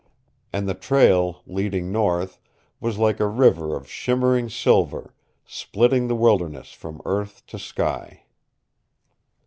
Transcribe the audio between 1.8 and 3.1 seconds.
north, was